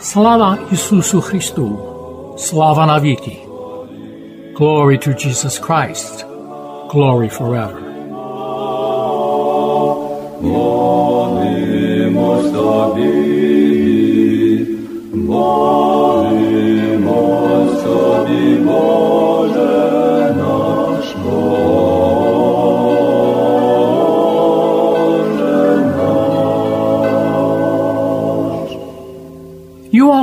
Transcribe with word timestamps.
Sláva 0.00 0.58
Isusu 0.72 1.22
Christu, 1.22 1.78
sláva. 2.36 3.00
Glory 4.52 4.98
to 4.98 5.14
Jesus 5.14 5.58
Christ, 5.60 6.26
glory 6.90 7.28
forever. 7.28 7.91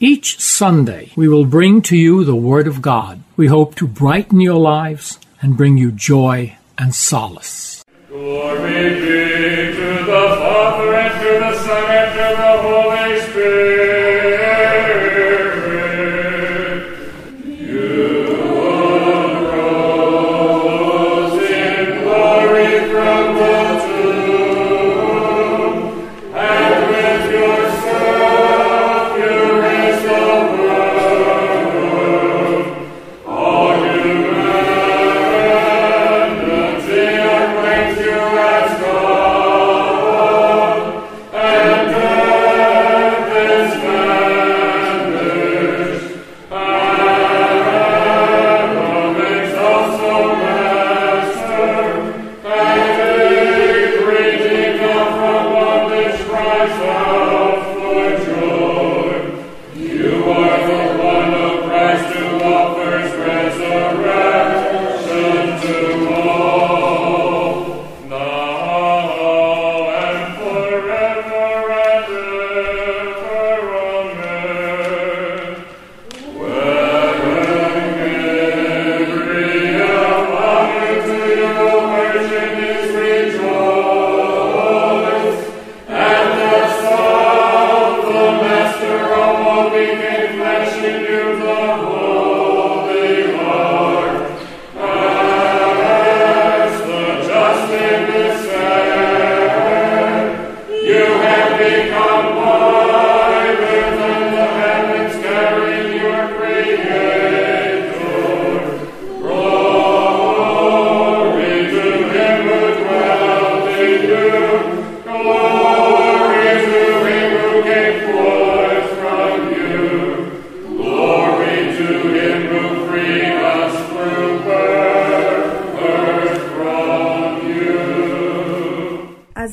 Each 0.00 0.38
Sunday, 0.40 1.10
we 1.16 1.26
will 1.26 1.44
bring 1.44 1.82
to 1.82 1.96
you 1.96 2.22
the 2.22 2.36
Word 2.36 2.68
of 2.68 2.80
God. 2.80 3.20
We 3.36 3.48
hope 3.48 3.74
to 3.74 3.88
brighten 3.88 4.40
your 4.40 4.60
lives 4.60 5.18
and 5.42 5.56
bring 5.56 5.76
you 5.76 5.90
joy 5.90 6.56
and 6.78 6.94
solace. 6.94 7.84
Glory 8.08 8.94
be 8.94 9.74
to 9.74 10.04
the 10.06 10.36
Father 10.38 10.94
and 10.94 11.14
to 11.20 11.40
the 11.40 11.64
Son 11.64 11.90
and 11.90 12.12
to 12.14 12.26
the 12.40 12.62
Holy 12.62 12.87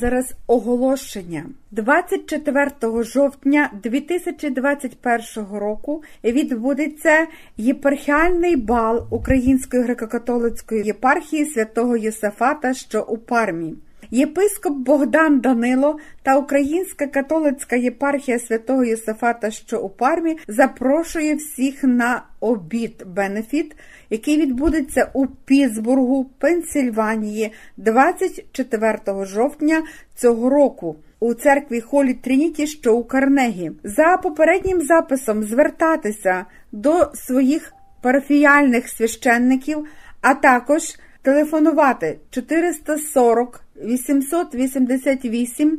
Зараз 0.00 0.34
оголошення 0.46 1.44
24 1.70 2.70
жовтня 3.04 3.70
2021 3.82 5.58
року 5.58 6.02
відбудеться 6.24 7.26
єпархіальний 7.56 8.56
бал 8.56 9.06
Української 9.10 9.82
греко-католицької 9.82 10.84
єпархії 10.84 11.44
святого 11.44 11.96
Йосифата, 11.96 12.74
що 12.74 13.02
у 13.02 13.18
Пармі. 13.18 13.74
Єпископ 14.10 14.76
Богдан 14.76 15.40
Данило 15.40 15.98
та 16.22 16.36
Українська 16.36 17.06
католицька 17.06 17.76
єпархія 17.76 18.38
святого 18.38 18.84
Єсафата, 18.84 19.50
що 19.50 19.80
у 19.80 19.88
Пармі, 19.88 20.36
запрошує 20.48 21.34
всіх 21.34 21.84
на 21.84 22.22
обід 22.40 23.04
бенефіт, 23.06 23.76
який 24.10 24.40
відбудеться 24.40 25.10
у 25.12 25.26
Пітсбургу, 25.26 26.24
Пенсільванії, 26.38 27.52
24 27.76 28.98
жовтня 29.24 29.82
цього 30.14 30.50
року. 30.50 30.96
У 31.20 31.34
церкві 31.34 31.80
Холі 31.80 32.14
Трініті, 32.14 32.66
що 32.66 32.96
у 32.96 33.04
Карнегі, 33.04 33.72
за 33.84 34.16
попереднім 34.16 34.80
записом 34.80 35.44
звертатися 35.44 36.46
до 36.72 37.10
своїх 37.14 37.72
парафіяльних 38.02 38.88
священників, 38.88 39.86
а 40.20 40.34
також 40.34 40.82
телефонувати 41.26 42.18
440 42.30 43.60
888 43.76 45.78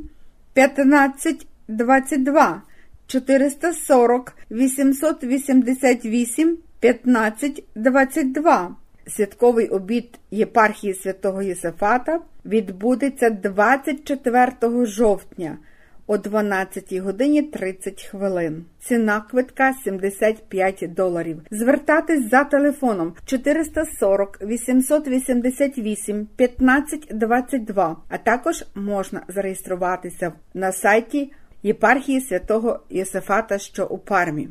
15 0.54 1.48
22 1.68 2.62
440 3.08 4.34
888 4.52 6.58
15 6.80 7.64
22. 7.76 8.76
Святковий 9.08 9.68
обід 9.68 10.20
єпархії 10.32 10.94
святого 10.94 11.42
Єсафата 11.42 12.20
відбудеться 12.46 13.30
24 13.30 14.86
жовтня 14.86 15.58
о 16.08 16.18
12 16.18 16.94
годині 16.94 17.42
30 17.42 18.04
хвилин. 18.04 18.66
Ціна 18.80 19.22
квитка 19.22 19.74
75 19.84 20.94
доларів. 20.94 21.42
Звертатись 21.52 22.30
за 22.30 22.44
телефоном 22.44 23.14
440 23.26 24.38
888 24.42 26.28
15 26.36 27.08
22, 27.12 27.98
а 28.10 28.18
також 28.18 28.66
можна 28.76 29.22
зареєструватися 29.28 30.34
на 30.54 30.72
сайті 30.72 31.32
єпархії 31.64 32.22
святого 32.22 32.80
Єсафата, 32.90 33.58
що 33.58 33.86
у 33.86 33.98
Пармі. 33.98 34.50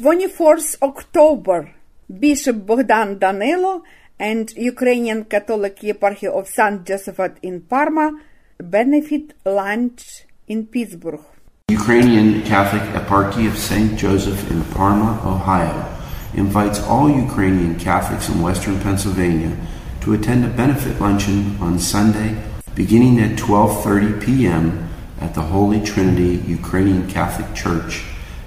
24th 0.00 0.78
October 0.78 1.66
Bishop 2.10 2.66
Bogdan 2.66 3.18
Danilo 3.18 3.80
and 4.20 4.58
Ukrainian 4.72 5.24
Catholic 5.24 5.84
Eparchy 5.84 6.28
of 6.30 6.44
St. 6.46 6.90
Josephat 6.90 7.32
in 7.42 7.60
Parma 7.68 8.10
benefit 8.58 9.34
lunch 9.44 10.26
in 10.46 10.66
Pittsburgh. 10.66 11.20
Ukrainian 11.68 12.42
Catholic 12.42 12.82
Eparchy 12.92 13.46
of 13.48 13.58
St. 13.58 13.98
Joseph 13.98 14.50
in 14.50 14.62
Parma, 14.64 15.20
Ohio, 15.24 15.90
invites 16.34 16.80
all 16.80 17.08
Ukrainian 17.08 17.78
Catholics 17.78 18.28
in 18.28 18.42
Western 18.42 18.78
Pennsylvania 18.80 19.56
to 20.02 20.12
attend 20.12 20.44
a 20.44 20.48
benefit 20.48 21.00
luncheon 21.00 21.56
on 21.60 21.78
Sunday 21.78 22.36
beginning 22.74 23.20
at 23.20 23.38
12:30 23.38 24.20
p.m. 24.24 24.88
at 25.20 25.34
the 25.34 25.42
Holy 25.42 25.80
Trinity 25.80 26.42
Ukrainian 26.46 27.08
Catholic 27.08 27.54
Church 27.54 28.04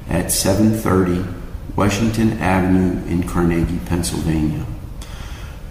at 0.10 0.32
730 0.32 1.26
Washington 1.76 2.40
Avenue 2.40 2.94
in 3.08 3.24
Carnegie, 3.24 3.80
Pennsylvania. 3.86 4.66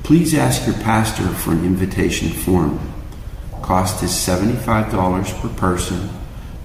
Please 0.03 0.35
ask 0.35 0.67
your 0.67 0.77
pastor 0.77 1.29
for 1.29 1.53
an 1.53 1.65
invitation 1.65 2.29
form. 2.29 2.96
Cost 3.67 4.01
is 4.05 4.13
$75 4.13 5.43
per 5.43 5.49
person. 5.59 6.09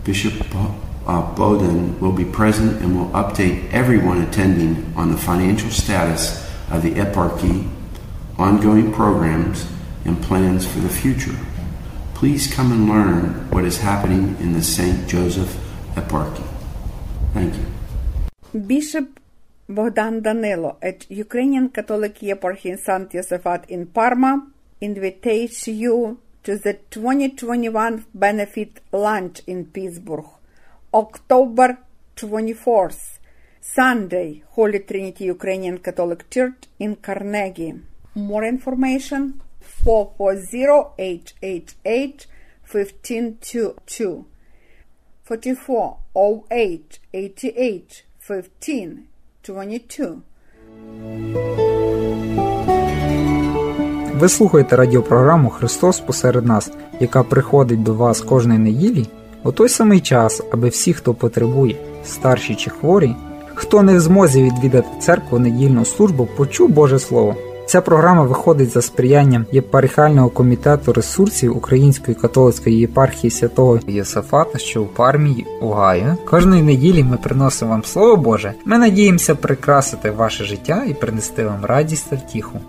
Bishop 0.03 0.33
uh, 0.53 1.33
Bogdan 1.33 1.99
will 1.99 2.11
be 2.11 2.25
present 2.25 2.79
and 2.79 2.95
will 2.95 3.09
update 3.09 3.73
everyone 3.73 4.21
attending 4.21 4.93
on 4.95 5.09
the 5.09 5.17
financial 5.17 5.71
status 5.71 6.45
of 6.69 6.83
the 6.83 6.93
eparchy, 6.93 7.67
ongoing 8.37 8.93
programs, 8.93 9.65
and 10.05 10.21
plans 10.21 10.67
for 10.67 10.77
the 10.77 10.89
future. 10.89 11.35
Please 12.13 12.45
come 12.45 12.71
and 12.71 12.87
learn 12.87 13.49
what 13.49 13.65
is 13.65 13.79
happening 13.79 14.37
in 14.39 14.53
the 14.53 14.61
St. 14.61 15.09
Joseph 15.09 15.57
eparchy. 15.95 16.45
Thank 17.33 17.55
you. 17.57 17.65
Bishop 18.53 19.19
Bogdan 19.67 20.21
Danilo 20.21 20.77
at 20.83 21.09
Ukrainian 21.09 21.69
Catholic 21.69 22.19
Eparchy 22.19 22.69
in 22.69 22.77
St. 22.77 23.09
Josephat 23.09 23.65
in 23.69 23.87
Parma 23.87 24.45
invites 24.79 25.67
you 25.67 26.19
to 26.43 26.57
the 26.57 26.73
2021 26.89 28.05
benefit 28.13 28.79
lunch 28.91 29.41
in 29.45 29.65
Pittsburgh, 29.65 30.25
October 30.93 31.77
24th, 32.15 33.19
Sunday, 33.59 34.43
Holy 34.49 34.79
Trinity 34.79 35.25
Ukrainian 35.25 35.79
Catholic 35.79 36.29
Church 36.29 36.67
in 36.79 36.95
Carnegie. 36.95 37.81
More 38.15 38.45
information 38.45 39.41
440-888 39.85 42.25
1522 42.67 44.25
Ви 54.21 54.29
слухаєте 54.29 54.75
радіопрограму 54.75 55.49
Христос 55.49 55.99
посеред 55.99 56.45
нас, 56.45 56.71
яка 56.99 57.23
приходить 57.23 57.83
до 57.83 57.93
вас 57.93 58.21
кожної 58.21 58.59
неділі 58.59 59.07
у 59.43 59.51
той 59.51 59.69
самий 59.69 59.99
час, 59.99 60.41
аби 60.51 60.69
всі, 60.69 60.93
хто 60.93 61.13
потребує, 61.13 61.75
старші 62.05 62.55
чи 62.55 62.69
хворі, 62.69 63.15
хто 63.55 63.83
не 63.83 63.97
в 63.97 63.99
змозі 63.99 64.43
відвідати 64.43 64.87
церкву 64.99 65.39
недільну 65.39 65.85
службу, 65.85 66.27
почув 66.37 66.69
Боже 66.69 66.99
Слово. 66.99 67.35
Ця 67.65 67.81
програма 67.81 68.23
виходить 68.23 68.69
за 68.69 68.81
сприянням 68.81 69.45
єпархіального 69.51 70.29
комітету 70.29 70.93
ресурсів 70.93 71.57
Української 71.57 72.15
католицької 72.15 72.79
єпархії 72.79 73.31
святого 73.31 73.79
Єсафата, 73.87 74.57
що 74.57 74.83
у 74.83 74.85
Пармії, 74.85 75.45
Огайо. 75.61 76.15
Кожної 76.29 76.63
неділі 76.63 77.03
ми 77.03 77.17
приносимо 77.17 77.71
вам 77.71 77.83
Слово 77.83 78.15
Боже. 78.15 78.53
Ми 78.65 78.77
надіємося 78.77 79.35
прикрасити 79.35 80.11
ваше 80.11 80.43
життя 80.43 80.83
і 80.87 80.93
принести 80.93 81.45
вам 81.45 81.65
радість 81.65 82.09
та 82.09 82.15
втіху. 82.15 82.59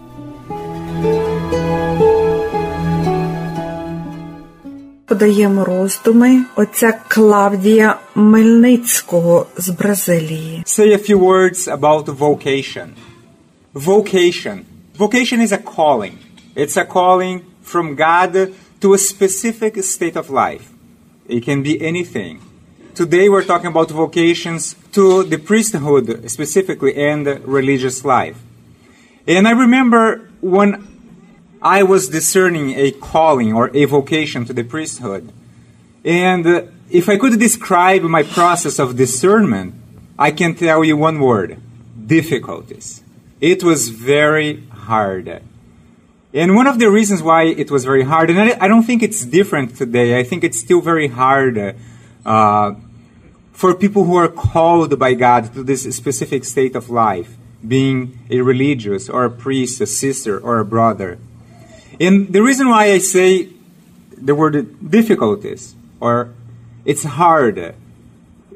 Подаємо 5.12 5.66
роздуми 5.66 6.44
отця 6.56 6.94
Клавдія 7.08 8.00
Мельницького 8.16 9.46
з 9.58 9.70
Бразилії. 9.70 10.64
say 10.66 10.94
a 10.94 11.10
few 11.10 11.20
words 11.20 11.68
about 11.78 12.06
vocation. 12.06 12.88
Vocation. 13.74 14.58
Vocation 14.98 15.40
is 15.42 15.52
a 15.52 15.62
calling. 15.76 16.16
It's 16.56 16.78
a 16.78 16.86
calling 16.86 17.42
from 17.72 17.96
God 17.96 18.32
to 18.82 18.94
a 18.94 18.98
specific 18.98 19.74
state 19.84 20.16
of 20.16 20.30
life. 20.30 20.66
It 21.30 21.42
can 21.48 21.62
be 21.62 21.76
anything. 21.92 22.36
Today 22.96 23.26
we're 23.30 23.44
talking 23.54 23.72
about 23.76 23.90
vocations 23.92 24.76
to 24.98 25.24
the 25.32 25.38
priesthood 25.50 26.08
specifically 26.36 26.94
and 27.12 27.24
religious 27.60 27.98
life. 28.16 28.38
And 29.28 29.48
I 29.48 29.52
remember 29.66 30.04
when 30.42 30.70
I 31.63 31.85
was 31.85 32.09
discerning 32.09 32.71
a 32.71 32.91
calling 32.91 33.53
or 33.53 33.71
a 33.75 33.85
vocation 33.85 34.45
to 34.47 34.53
the 34.53 34.65
priesthood. 34.65 35.33
And 36.05 36.45
uh, 36.45 36.63
if 36.91 37.09
I 37.09 37.17
could 37.17 37.39
describe 37.39 38.03
my 38.03 38.25
process 38.25 38.81
of 38.81 38.97
discernment, 38.97 39.75
I 40.19 40.33
can 40.33 40.57
tell 40.57 40.83
you 40.85 40.97
one 40.97 41.21
word 41.21 41.61
difficulties. 42.05 43.05
It 43.41 43.63
was 43.63 43.89
very 43.89 44.67
hard. 44.71 45.43
And 46.35 46.57
one 46.57 46.67
of 46.67 46.81
the 46.81 46.91
reasons 46.91 47.23
why 47.23 47.45
it 47.45 47.71
was 47.71 47.85
very 47.85 48.03
hard, 48.03 48.31
and 48.31 48.41
I, 48.41 48.57
I 48.65 48.69
don't 48.69 48.83
think 48.83 49.03
it's 49.03 49.25
different 49.25 49.77
today, 49.77 50.19
I 50.19 50.25
think 50.25 50.43
it's 50.43 50.59
still 50.59 50.81
very 50.81 51.09
hard 51.09 51.77
uh, 52.27 52.75
for 53.53 53.75
people 53.75 54.05
who 54.05 54.17
are 54.17 54.29
called 54.29 54.99
by 54.99 55.15
God 55.15 55.55
to 55.55 55.63
this 55.63 55.83
specific 55.95 56.45
state 56.45 56.75
of 56.75 56.91
life, 56.91 57.37
being 57.67 58.19
a 58.31 58.41
religious 58.41 59.09
or 59.09 59.25
a 59.25 59.31
priest, 59.31 59.81
a 59.81 59.87
sister, 59.87 60.39
or 60.39 60.59
a 60.59 60.65
brother. 60.65 61.19
And 62.03 62.33
the 62.33 62.43
reason 62.43 62.69
why 62.69 62.91
I 62.91 62.99
say 62.99 63.49
the 64.19 64.35
word 64.35 64.57
difficulties 64.91 65.77
or 66.01 66.35
it's 66.85 67.05
hard, 67.05 67.77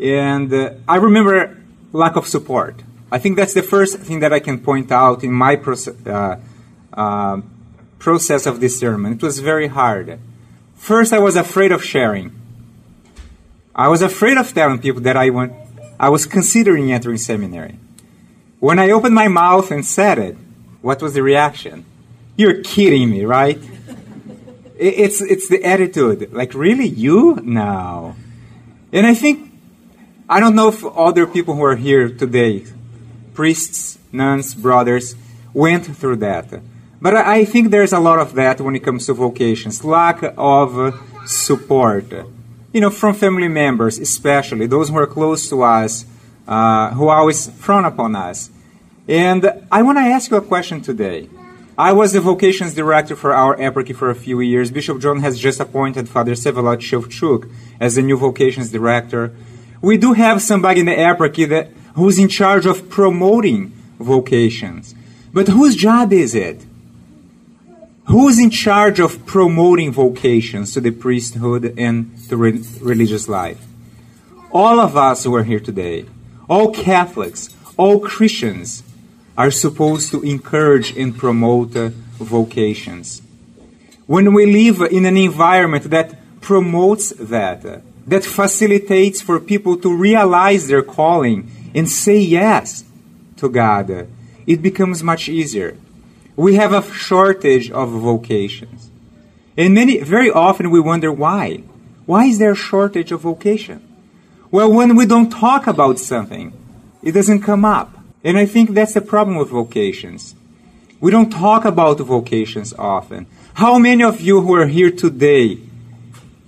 and 0.00 0.52
uh, 0.52 0.70
I 0.88 0.96
remember 0.96 1.56
lack 1.92 2.16
of 2.16 2.26
support. 2.26 2.82
I 3.12 3.18
think 3.18 3.36
that's 3.36 3.54
the 3.54 3.62
first 3.62 3.98
thing 3.98 4.18
that 4.18 4.32
I 4.32 4.40
can 4.40 4.58
point 4.58 4.90
out 4.90 5.22
in 5.22 5.32
my 5.32 5.54
proce- 5.54 5.94
uh, 6.08 6.40
uh, 6.92 7.40
process 8.00 8.46
of 8.46 8.58
discernment. 8.58 9.22
It 9.22 9.26
was 9.26 9.38
very 9.38 9.68
hard. 9.68 10.18
First, 10.74 11.12
I 11.12 11.20
was 11.20 11.36
afraid 11.36 11.70
of 11.70 11.84
sharing. 11.84 12.32
I 13.76 13.86
was 13.86 14.02
afraid 14.02 14.38
of 14.38 14.52
telling 14.52 14.80
people 14.80 15.02
that 15.02 15.16
I 15.16 15.30
went. 15.30 15.52
I 16.00 16.08
was 16.08 16.26
considering 16.26 16.90
entering 16.90 17.18
seminary. 17.18 17.78
When 18.58 18.80
I 18.80 18.90
opened 18.90 19.14
my 19.14 19.28
mouth 19.28 19.70
and 19.70 19.86
said 19.86 20.18
it, 20.18 20.36
what 20.82 21.00
was 21.00 21.14
the 21.14 21.22
reaction? 21.22 21.84
You're 22.36 22.62
kidding 22.62 23.10
me, 23.10 23.24
right? 23.24 23.58
It's, 24.78 25.22
it's 25.22 25.48
the 25.48 25.64
attitude. 25.64 26.32
Like, 26.32 26.52
really? 26.52 26.86
You? 26.86 27.40
No. 27.42 28.14
And 28.92 29.06
I 29.06 29.14
think, 29.14 29.52
I 30.28 30.38
don't 30.38 30.54
know 30.54 30.68
if 30.68 30.84
other 30.84 31.26
people 31.26 31.54
who 31.54 31.64
are 31.64 31.76
here 31.76 32.10
today, 32.10 32.66
priests, 33.32 33.98
nuns, 34.12 34.54
brothers, 34.54 35.16
went 35.54 35.86
through 35.86 36.16
that. 36.16 36.60
But 37.00 37.14
I 37.16 37.44
think 37.46 37.70
there's 37.70 37.92
a 37.92 38.00
lot 38.00 38.18
of 38.18 38.34
that 38.34 38.60
when 38.60 38.74
it 38.76 38.80
comes 38.80 39.06
to 39.06 39.14
vocations. 39.14 39.82
Lack 39.84 40.22
of 40.36 41.00
support. 41.26 42.12
You 42.72 42.80
know, 42.82 42.90
from 42.90 43.14
family 43.14 43.48
members, 43.48 43.98
especially 43.98 44.66
those 44.66 44.90
who 44.90 44.98
are 44.98 45.06
close 45.06 45.48
to 45.48 45.62
us, 45.62 46.04
uh, 46.46 46.90
who 46.90 47.08
always 47.08 47.48
frown 47.48 47.86
upon 47.86 48.14
us. 48.14 48.50
And 49.08 49.66
I 49.72 49.82
want 49.82 49.96
to 49.98 50.02
ask 50.02 50.30
you 50.30 50.36
a 50.36 50.42
question 50.42 50.82
today. 50.82 51.28
I 51.78 51.92
was 51.92 52.14
the 52.14 52.22
vocations 52.22 52.72
director 52.72 53.14
for 53.14 53.34
our 53.34 53.54
eparchy 53.58 53.94
for 53.94 54.08
a 54.08 54.14
few 54.14 54.40
years. 54.40 54.70
Bishop 54.70 54.98
John 54.98 55.20
has 55.20 55.38
just 55.38 55.60
appointed 55.60 56.08
Father 56.08 56.32
Sevalot 56.32 56.78
Shevchuk 56.78 57.52
as 57.78 57.96
the 57.96 58.02
new 58.02 58.16
vocations 58.16 58.70
director. 58.70 59.34
We 59.82 59.98
do 59.98 60.14
have 60.14 60.40
somebody 60.40 60.80
in 60.80 60.86
the 60.86 60.92
eparchy 60.92 61.46
that 61.50 61.68
who's 61.94 62.18
in 62.18 62.28
charge 62.28 62.64
of 62.64 62.88
promoting 62.88 63.74
vocations. 63.98 64.94
But 65.34 65.48
whose 65.48 65.76
job 65.76 66.14
is 66.14 66.34
it? 66.34 66.64
Who's 68.06 68.38
in 68.38 68.48
charge 68.48 68.98
of 68.98 69.26
promoting 69.26 69.92
vocations 69.92 70.72
to 70.72 70.80
the 70.80 70.92
priesthood 70.92 71.74
and 71.76 72.16
to 72.30 72.38
re- 72.38 72.64
religious 72.80 73.28
life? 73.28 73.62
All 74.50 74.80
of 74.80 74.96
us 74.96 75.24
who 75.24 75.34
are 75.34 75.44
here 75.44 75.60
today, 75.60 76.06
all 76.48 76.72
Catholics, 76.72 77.54
all 77.76 77.98
Christians, 77.98 78.82
are 79.36 79.50
supposed 79.50 80.10
to 80.10 80.22
encourage 80.22 80.96
and 80.96 81.16
promote 81.16 81.76
uh, 81.76 81.90
vocations. 82.18 83.22
When 84.06 84.32
we 84.32 84.46
live 84.46 84.80
in 84.92 85.04
an 85.04 85.16
environment 85.16 85.90
that 85.90 86.40
promotes 86.40 87.10
that, 87.10 87.64
uh, 87.64 87.78
that 88.06 88.24
facilitates 88.24 89.20
for 89.20 89.40
people 89.40 89.76
to 89.78 89.94
realize 89.94 90.68
their 90.68 90.82
calling 90.82 91.50
and 91.74 91.90
say 91.90 92.18
yes 92.18 92.84
to 93.36 93.48
God, 93.48 93.90
uh, 93.90 94.04
it 94.46 94.62
becomes 94.62 95.02
much 95.02 95.28
easier. 95.28 95.76
We 96.36 96.54
have 96.54 96.72
a 96.72 96.82
shortage 96.92 97.70
of 97.70 97.90
vocations. 97.90 98.90
And 99.56 99.74
many, 99.74 99.98
very 99.98 100.30
often 100.30 100.70
we 100.70 100.80
wonder 100.80 101.10
why. 101.10 101.62
Why 102.04 102.26
is 102.26 102.38
there 102.38 102.52
a 102.52 102.56
shortage 102.56 103.10
of 103.10 103.22
vocation? 103.22 103.82
Well, 104.50 104.72
when 104.72 104.94
we 104.94 105.06
don't 105.06 105.30
talk 105.30 105.66
about 105.66 105.98
something, 105.98 106.52
it 107.02 107.12
doesn't 107.12 107.42
come 107.42 107.64
up. 107.64 107.95
And 108.26 108.36
I 108.36 108.44
think 108.44 108.70
that's 108.70 108.94
the 108.94 109.00
problem 109.00 109.36
with 109.36 109.50
vocations. 109.50 110.34
We 111.00 111.12
don't 111.12 111.30
talk 111.30 111.64
about 111.64 112.00
vocations 112.00 112.74
often. 112.76 113.28
How 113.54 113.78
many 113.78 114.02
of 114.02 114.20
you 114.20 114.40
who 114.40 114.52
are 114.54 114.66
here 114.66 114.90
today 114.90 115.60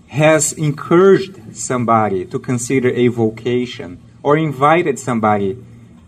has 0.08 0.52
encouraged 0.54 1.56
somebody 1.56 2.24
to 2.24 2.38
consider 2.40 2.90
a 2.90 3.06
vocation 3.06 4.02
or 4.24 4.36
invited 4.36 4.98
somebody 4.98 5.56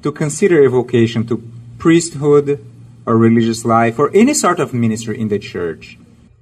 to 0.02 0.10
consider 0.10 0.64
a 0.64 0.68
vocation 0.68 1.24
to 1.28 1.40
priesthood 1.78 2.66
or 3.06 3.16
religious 3.16 3.64
life 3.64 3.96
or 4.00 4.10
any 4.12 4.34
sort 4.34 4.58
of 4.58 4.74
ministry 4.74 5.20
in 5.20 5.28
the 5.28 5.38
church, 5.38 5.96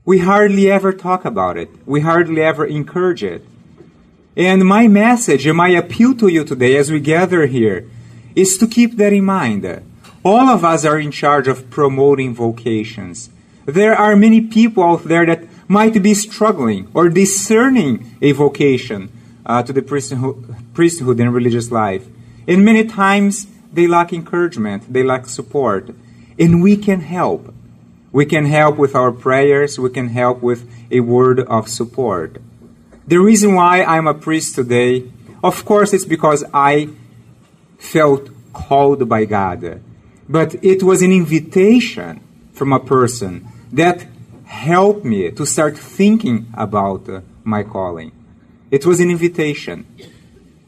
we 0.06 0.20
hardly 0.20 0.70
ever 0.70 0.90
talk 0.90 1.26
about 1.26 1.58
it. 1.58 1.68
We 1.84 2.00
hardly 2.00 2.40
ever 2.40 2.64
encourage 2.64 3.22
it. 3.22 3.44
And 4.38 4.64
my 4.64 4.88
message 4.88 5.46
and 5.46 5.58
my 5.58 5.68
appeal 5.68 6.14
to 6.14 6.28
you 6.28 6.44
today 6.44 6.78
as 6.78 6.90
we 6.90 7.00
gather 7.00 7.44
here 7.44 7.90
is 8.38 8.56
to 8.58 8.68
keep 8.68 8.96
that 8.96 9.12
in 9.12 9.24
mind. 9.24 9.66
All 10.24 10.48
of 10.48 10.64
us 10.64 10.84
are 10.84 10.98
in 10.98 11.10
charge 11.10 11.48
of 11.48 11.68
promoting 11.70 12.34
vocations. 12.34 13.30
There 13.66 13.94
are 13.94 14.14
many 14.14 14.40
people 14.40 14.84
out 14.84 15.04
there 15.04 15.26
that 15.26 15.42
might 15.66 16.00
be 16.02 16.14
struggling 16.14 16.88
or 16.94 17.08
discerning 17.08 18.16
a 18.22 18.30
vocation 18.32 19.10
uh, 19.44 19.62
to 19.64 19.72
the 19.72 19.82
priesthood, 19.82 20.54
priesthood 20.72 21.18
and 21.18 21.34
religious 21.34 21.72
life. 21.72 22.06
And 22.46 22.64
many 22.64 22.84
times 22.84 23.48
they 23.72 23.88
lack 23.88 24.12
encouragement, 24.12 24.92
they 24.92 25.02
lack 25.02 25.26
support. 25.26 25.90
And 26.38 26.62
we 26.62 26.76
can 26.76 27.00
help. 27.00 27.52
We 28.12 28.24
can 28.24 28.46
help 28.46 28.76
with 28.78 28.94
our 28.94 29.10
prayers, 29.10 29.78
we 29.78 29.90
can 29.90 30.08
help 30.08 30.40
with 30.42 30.70
a 30.90 31.00
word 31.00 31.40
of 31.40 31.68
support. 31.68 32.38
The 33.06 33.18
reason 33.18 33.54
why 33.54 33.82
I'm 33.82 34.06
a 34.06 34.14
priest 34.14 34.54
today, 34.54 35.10
of 35.42 35.64
course, 35.64 35.92
it's 35.92 36.04
because 36.06 36.44
I 36.54 36.90
felt 37.78 38.28
called 38.52 39.08
by 39.08 39.24
God. 39.24 39.80
But 40.28 40.62
it 40.62 40.82
was 40.82 41.00
an 41.00 41.12
invitation 41.12 42.20
from 42.52 42.72
a 42.72 42.80
person 42.80 43.48
that 43.72 44.06
helped 44.44 45.04
me 45.04 45.30
to 45.30 45.46
start 45.46 45.78
thinking 45.78 46.46
about 46.54 47.08
uh, 47.08 47.20
my 47.44 47.62
calling. 47.62 48.12
It 48.70 48.84
was 48.84 49.00
an 49.00 49.10
invitation. 49.10 49.86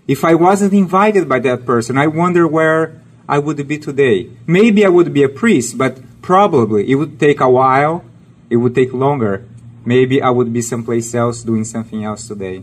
If 0.06 0.24
I 0.24 0.34
wasn't 0.34 0.72
invited 0.72 1.28
by 1.28 1.40
that 1.40 1.66
person, 1.66 1.98
I 1.98 2.06
wonder 2.06 2.46
where 2.46 3.00
I 3.28 3.38
would 3.38 3.66
be 3.68 3.78
today. 3.78 4.30
Maybe 4.46 4.84
I 4.84 4.88
would 4.88 5.12
be 5.12 5.22
a 5.22 5.28
priest, 5.28 5.76
but 5.76 6.00
probably 6.22 6.90
it 6.90 6.94
would 6.96 7.20
take 7.20 7.40
a 7.40 7.50
while, 7.50 8.04
it 8.48 8.56
would 8.56 8.74
take 8.74 8.92
longer. 8.92 9.46
Maybe 9.84 10.20
I 10.20 10.30
would 10.30 10.52
be 10.52 10.62
someplace 10.62 11.14
else 11.14 11.42
doing 11.42 11.64
something 11.64 12.04
else 12.04 12.28
today. 12.28 12.62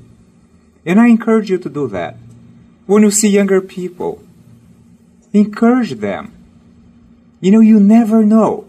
And 0.86 1.00
I 1.00 1.08
encourage 1.08 1.50
you 1.50 1.58
to 1.58 1.70
do 1.70 1.88
that. 1.90 2.18
When 2.86 3.04
you 3.04 3.12
see 3.12 3.30
younger 3.30 3.62
people, 3.62 4.24
encourage 5.34 5.92
them. 5.94 6.34
You 7.40 7.52
know, 7.52 7.60
you 7.60 7.80
never 7.80 8.26
know. 8.26 8.68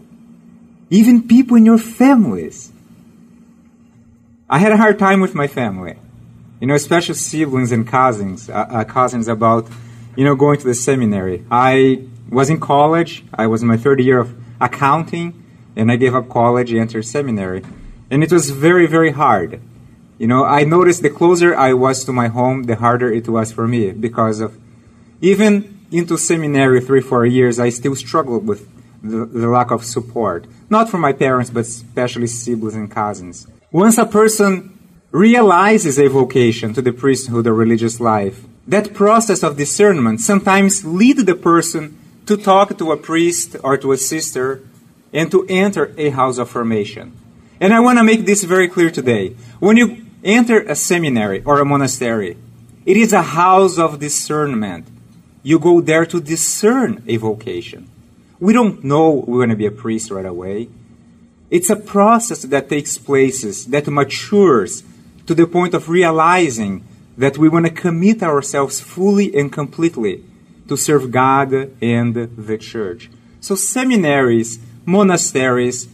Even 0.89 1.27
people 1.27 1.57
in 1.57 1.65
your 1.65 1.77
families. 1.77 2.71
I 4.49 4.59
had 4.59 4.71
a 4.71 4.77
hard 4.77 4.97
time 4.97 5.21
with 5.21 5.35
my 5.35 5.47
family. 5.47 5.97
You 6.59 6.67
know, 6.67 6.75
especially 6.75 7.15
siblings 7.15 7.71
and 7.71 7.87
cousins, 7.87 8.49
uh, 8.49 8.53
uh, 8.69 8.83
cousins 8.83 9.27
about, 9.27 9.67
you 10.15 10.25
know, 10.25 10.35
going 10.35 10.59
to 10.59 10.65
the 10.65 10.73
seminary. 10.73 11.45
I 11.49 12.03
was 12.29 12.49
in 12.49 12.59
college. 12.59 13.23
I 13.33 13.47
was 13.47 13.61
in 13.61 13.67
my 13.67 13.77
third 13.77 14.01
year 14.01 14.19
of 14.19 14.35
accounting, 14.59 15.41
and 15.75 15.91
I 15.91 15.95
gave 15.95 16.13
up 16.13 16.27
college 16.27 16.71
and 16.71 16.81
entered 16.81 17.05
seminary. 17.05 17.63
And 18.11 18.23
it 18.23 18.31
was 18.31 18.49
very, 18.49 18.87
very 18.87 19.11
hard. 19.11 19.61
You 20.17 20.27
know, 20.27 20.43
I 20.43 20.65
noticed 20.65 21.01
the 21.01 21.09
closer 21.09 21.55
I 21.55 21.73
was 21.73 22.03
to 22.03 22.11
my 22.11 22.27
home, 22.27 22.63
the 22.63 22.75
harder 22.75 23.11
it 23.11 23.29
was 23.29 23.53
for 23.53 23.67
me 23.67 23.91
because 23.91 24.41
of 24.41 24.57
even 25.21 25.78
into 25.91 26.17
seminary 26.17 26.81
three, 26.81 27.01
four 27.01 27.25
years, 27.25 27.59
I 27.59 27.69
still 27.69 27.95
struggled 27.95 28.47
with 28.47 28.67
the, 29.01 29.25
the 29.25 29.47
lack 29.47 29.71
of 29.71 29.83
support. 29.83 30.45
Not 30.69 30.89
from 30.89 31.01
my 31.01 31.13
parents, 31.13 31.49
but 31.49 31.61
especially 31.61 32.27
siblings 32.27 32.75
and 32.75 32.91
cousins. 32.91 33.47
Once 33.71 33.97
a 33.97 34.05
person 34.05 34.77
realizes 35.11 35.99
a 35.99 36.07
vocation 36.07 36.73
to 36.73 36.81
the 36.81 36.91
priesthood 36.91 37.47
or 37.47 37.53
religious 37.53 37.99
life, 37.99 38.45
that 38.67 38.93
process 38.93 39.41
of 39.43 39.57
discernment 39.57 40.21
sometimes 40.21 40.85
leads 40.85 41.23
the 41.25 41.35
person 41.35 41.97
to 42.27 42.37
talk 42.37 42.77
to 42.77 42.91
a 42.91 42.97
priest 42.97 43.55
or 43.63 43.77
to 43.77 43.91
a 43.91 43.97
sister 43.97 44.61
and 45.11 45.31
to 45.31 45.45
enter 45.49 45.93
a 45.97 46.11
house 46.11 46.37
of 46.37 46.49
formation. 46.49 47.11
And 47.59 47.73
I 47.73 47.79
want 47.79 47.97
to 47.97 48.03
make 48.03 48.25
this 48.25 48.43
very 48.43 48.67
clear 48.67 48.91
today. 48.91 49.29
When 49.59 49.77
you 49.77 50.05
enter 50.23 50.59
a 50.59 50.75
seminary 50.75 51.41
or 51.43 51.59
a 51.59 51.65
monastery, 51.65 52.37
it 52.85 52.97
is 52.97 53.11
a 53.11 53.21
house 53.21 53.79
of 53.79 53.99
discernment. 53.99 54.87
You 55.43 55.59
go 55.59 55.81
there 55.81 56.05
to 56.05 56.19
discern 56.19 57.03
a 57.07 57.17
vocation. 57.17 57.89
We 58.39 58.53
don't 58.53 58.83
know 58.83 59.11
we're 59.11 59.39
going 59.39 59.49
to 59.49 59.55
be 59.55 59.65
a 59.65 59.71
priest 59.71 60.11
right 60.11 60.25
away. 60.25 60.69
It's 61.49 61.69
a 61.69 61.75
process 61.75 62.43
that 62.43 62.69
takes 62.69 62.97
places, 62.97 63.65
that 63.67 63.87
matures 63.87 64.83
to 65.25 65.33
the 65.33 65.47
point 65.47 65.73
of 65.73 65.89
realizing 65.89 66.85
that 67.17 67.37
we 67.37 67.49
want 67.49 67.65
to 67.65 67.71
commit 67.71 68.23
ourselves 68.23 68.79
fully 68.79 69.35
and 69.35 69.51
completely 69.51 70.23
to 70.67 70.77
serve 70.77 71.11
God 71.11 71.53
and 71.81 72.15
the 72.15 72.57
church. 72.57 73.09
So 73.41 73.55
seminaries, 73.55 74.59
monasteries 74.85 75.87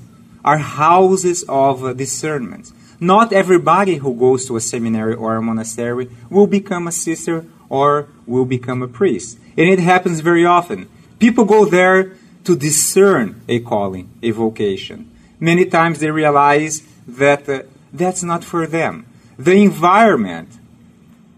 are 0.43 0.57
houses 0.57 1.43
of 1.47 1.97
discernment. 1.97 2.71
Not 2.99 3.33
everybody 3.33 3.95
who 3.95 4.13
goes 4.13 4.45
to 4.47 4.55
a 4.55 4.61
seminary 4.61 5.15
or 5.15 5.35
a 5.35 5.41
monastery 5.41 6.09
will 6.29 6.47
become 6.47 6.87
a 6.87 6.91
sister 6.91 7.45
or 7.69 8.07
will 8.25 8.45
become 8.45 8.81
a 8.81 8.88
priest. 8.88 9.38
And 9.57 9.69
it 9.69 9.79
happens 9.79 10.19
very 10.19 10.45
often. 10.45 10.89
People 11.19 11.45
go 11.45 11.65
there 11.65 12.13
to 12.43 12.55
discern 12.55 13.41
a 13.48 13.60
calling, 13.60 14.10
a 14.22 14.31
vocation. 14.31 15.12
Many 15.39 15.65
times 15.65 16.00
they 16.00 16.12
realize 16.12 16.81
that 17.07 17.48
uh, 17.50 17.63
that's 17.91 18.24
not 18.24 18.43
for 18.43 18.67
them. 18.67 19.05
The 19.38 19.53
environment, 19.53 20.50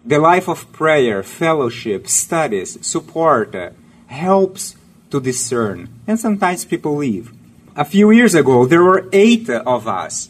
the 0.05 0.19
life 0.19 0.48
of 0.48 0.72
prayer, 0.72 1.24
fellowship, 1.24 2.07
studies, 2.07 2.77
support 2.86 3.55
uh, 3.55 3.72
helps 4.07 4.75
to 5.12 5.19
discern. 5.19 5.89
And 6.05 6.19
sometimes 6.19 6.65
people 6.65 6.96
leave. 6.96 7.34
A 7.75 7.86
few 7.86 8.12
years 8.12 8.36
ago, 8.36 8.65
there 8.65 8.84
were 8.84 9.07
eight 9.13 9.50
of 9.50 9.88
us. 9.88 10.29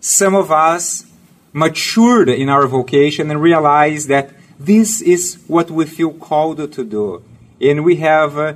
Some 0.00 0.34
of 0.34 0.50
us 0.50 1.06
matured 1.52 2.28
in 2.28 2.48
our 2.48 2.66
vocation 2.66 3.30
and 3.30 3.40
realized 3.40 4.08
that 4.08 4.30
this 4.64 5.00
is 5.00 5.42
what 5.46 5.70
we 5.70 5.86
feel 5.86 6.12
called 6.12 6.72
to 6.72 6.84
do. 6.84 7.22
And 7.60 7.84
we 7.84 7.96
have 7.96 8.38
uh, 8.38 8.54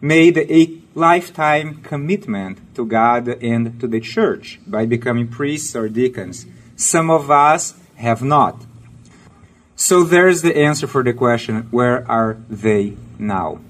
made 0.00 0.38
a 0.38 0.78
lifetime 0.94 1.82
commitment 1.82 2.58
to 2.74 2.86
God 2.86 3.28
and 3.42 3.80
to 3.80 3.86
the 3.86 4.00
church 4.00 4.60
by 4.66 4.86
becoming 4.86 5.28
priests 5.28 5.74
or 5.74 5.88
deacons. 5.88 6.46
Some 6.76 7.10
of 7.10 7.30
us 7.30 7.74
have 7.96 8.22
not. 8.22 8.64
So 9.76 10.04
there's 10.04 10.42
the 10.42 10.56
answer 10.56 10.86
for 10.86 11.02
the 11.02 11.12
question 11.12 11.68
where 11.70 12.08
are 12.10 12.38
they 12.48 12.96
now? 13.18 13.60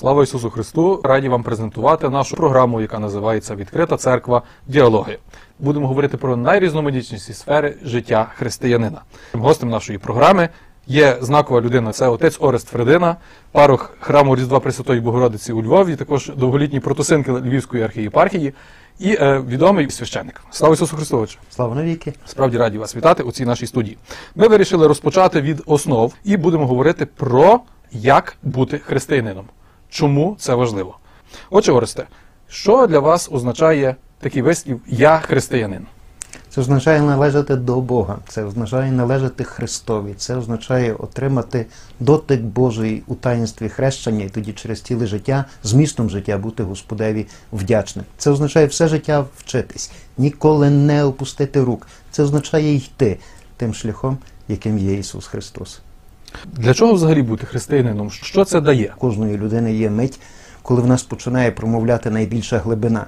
Слава 0.00 0.22
Ісусу 0.22 0.50
Христу! 0.50 1.00
Раді 1.04 1.28
вам 1.28 1.42
презентувати 1.42 2.08
нашу 2.08 2.36
програму, 2.36 2.80
яка 2.80 2.98
називається 2.98 3.54
Відкрита 3.54 3.96
церква. 3.96 4.42
Діалоги. 4.66 5.18
Будемо 5.58 5.88
говорити 5.88 6.16
про 6.16 6.36
найрізноманітніші 6.36 7.32
сфери 7.32 7.74
життя 7.84 8.32
християнина. 8.36 9.02
Гостем 9.32 9.68
нашої 9.68 9.98
програми 9.98 10.48
є 10.86 11.16
знакова 11.20 11.60
людина. 11.60 11.92
Це 11.92 12.08
отець 12.08 12.36
Орест 12.40 12.68
Фредина, 12.68 13.16
парох 13.52 13.96
храму 14.00 14.36
Різдва 14.36 14.60
Пресвятої 14.60 15.00
Богородиці 15.00 15.52
у 15.52 15.62
Львові, 15.62 15.96
також 15.96 16.32
довголітній 16.36 16.80
протосинки 16.80 17.32
Львівської 17.32 17.82
архієпархії 17.82 18.54
і 18.98 19.16
е, 19.20 19.42
відомий 19.48 19.90
священник. 19.90 20.42
Слава 20.50 20.74
Ісусу 20.74 20.96
Христовичу! 20.96 21.38
Слава 21.50 21.74
навіки! 21.74 22.12
Справді 22.26 22.58
раді 22.58 22.78
вас 22.78 22.96
вітати 22.96 23.22
у 23.22 23.32
цій 23.32 23.44
нашій 23.44 23.66
студії. 23.66 23.98
Ми 24.34 24.48
вирішили 24.48 24.86
розпочати 24.86 25.40
від 25.40 25.62
основ 25.66 26.14
і 26.24 26.36
будемо 26.36 26.66
говорити 26.66 27.06
про 27.06 27.60
як 27.92 28.36
бути 28.42 28.78
християнином. 28.78 29.44
Чому 29.90 30.36
це 30.38 30.54
важливо? 30.54 30.96
Отже, 31.50 31.72
Оресте, 31.72 32.06
що 32.48 32.86
для 32.86 32.98
вас 32.98 33.28
означає 33.32 33.96
такий 34.20 34.42
вислів 34.42 34.80
Я 34.86 35.18
християнин? 35.18 35.86
Це 36.50 36.60
означає 36.60 37.02
належати 37.02 37.56
до 37.56 37.80
Бога, 37.80 38.18
це 38.28 38.44
означає 38.44 38.92
належати 38.92 39.44
Христові, 39.44 40.14
це 40.16 40.36
означає 40.36 40.94
отримати 40.94 41.66
дотик 42.00 42.40
Божий 42.40 43.02
у 43.06 43.14
таїнстві 43.14 43.68
хрещення 43.68 44.24
і 44.24 44.28
тоді 44.28 44.52
через 44.52 44.80
ціле 44.80 45.06
життя, 45.06 45.44
змістом 45.62 46.10
життя 46.10 46.38
бути 46.38 46.62
Господеві 46.62 47.26
вдячним. 47.52 48.04
Це 48.18 48.30
означає 48.30 48.66
все 48.66 48.88
життя 48.88 49.24
вчитись, 49.36 49.92
ніколи 50.18 50.70
не 50.70 51.04
опустити 51.04 51.60
рук. 51.64 51.86
Це 52.10 52.22
означає 52.22 52.74
йти 52.74 53.18
тим 53.56 53.74
шляхом, 53.74 54.18
яким 54.48 54.78
є 54.78 54.94
Ісус 54.94 55.26
Христос. 55.26 55.80
Для 56.52 56.74
чого 56.74 56.92
взагалі 56.92 57.22
бути 57.22 57.46
християнином? 57.46 58.10
Що 58.10 58.44
це 58.44 58.60
дає? 58.60 58.94
Кожної 58.98 59.38
людини 59.38 59.74
є 59.74 59.90
мить, 59.90 60.20
коли 60.62 60.82
в 60.82 60.86
нас 60.86 61.02
починає 61.02 61.50
промовляти 61.50 62.10
найбільша 62.10 62.58
глибина. 62.58 63.06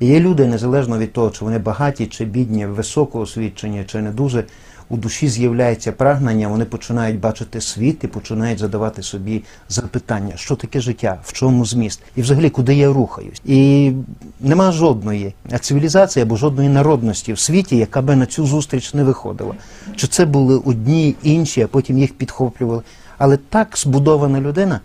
І 0.00 0.06
є 0.06 0.20
люди, 0.20 0.46
незалежно 0.46 0.98
від 0.98 1.12
того, 1.12 1.30
чи 1.30 1.44
вони 1.44 1.58
багаті 1.58 2.06
чи 2.10 2.24
бідні, 2.24 2.66
високоосвічені 2.66 3.84
чи 3.86 4.00
не 4.00 4.10
дуже, 4.10 4.44
у 4.90 4.96
душі 4.96 5.28
з'являється 5.28 5.92
прагнення, 5.92 6.48
вони 6.48 6.64
починають 6.64 7.20
бачити 7.20 7.60
світ 7.60 8.04
і 8.04 8.06
починають 8.06 8.58
задавати 8.58 9.02
собі 9.02 9.42
запитання, 9.68 10.32
що 10.36 10.56
таке 10.56 10.80
життя, 10.80 11.18
в 11.24 11.32
чому 11.32 11.64
зміст, 11.64 12.00
і 12.16 12.22
взагалі 12.22 12.50
куди 12.50 12.74
я 12.74 12.92
рухаюсь. 12.92 13.42
І 13.44 13.92
нема 14.40 14.72
жодної 14.72 15.34
цивілізації 15.60 16.22
або 16.22 16.36
жодної 16.36 16.68
народності 16.68 17.32
в 17.32 17.38
світі, 17.38 17.76
яка 17.76 18.02
би 18.02 18.16
на 18.16 18.26
цю 18.26 18.46
зустріч 18.46 18.94
не 18.94 19.04
виходила. 19.04 19.54
Чи 19.96 20.06
це 20.06 20.24
були 20.24 20.56
одні, 20.64 21.14
інші, 21.22 21.62
а 21.62 21.66
потім 21.66 21.98
їх 21.98 22.14
підхоплювали. 22.14 22.82
Але 23.18 23.36
так 23.36 23.78
збудована 23.78 24.40
людина, 24.40 24.80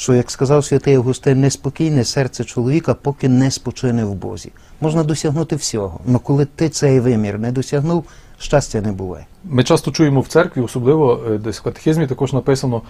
що, 0.00 0.14
як 0.14 0.30
сказав 0.30 0.64
святий 0.64 0.94
Августин, 0.94 1.40
неспокійне 1.40 2.04
серце 2.04 2.44
чоловіка, 2.44 2.94
поки 2.94 3.28
не 3.28 3.50
спочине 3.50 4.04
в 4.04 4.14
Бозі. 4.14 4.52
Можна 4.80 5.04
досягнути 5.04 5.56
всього, 5.56 6.00
але 6.08 6.18
коли 6.18 6.44
ти 6.44 6.68
цей 6.68 7.00
вимір 7.00 7.38
не 7.38 7.52
досягнув, 7.52 8.04
щастя 8.38 8.80
не 8.80 8.92
буває. 8.92 9.26
Ми 9.44 9.64
часто 9.64 9.90
чуємо 9.90 10.20
в 10.20 10.26
церкві, 10.26 10.60
особливо 10.60 11.24
е, 11.30 11.38
десь 11.38 11.60
в 11.60 11.62
катехізмі 11.62 12.06
також 12.06 12.32
написано 12.32 12.82